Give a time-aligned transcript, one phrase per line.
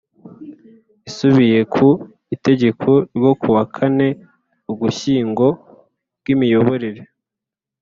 [1.09, 1.87] Isubiye ku
[2.35, 4.07] Itegeko ryo ku wa kane
[4.71, 5.45] Ugushyingo
[6.19, 7.01] ryimiyoborere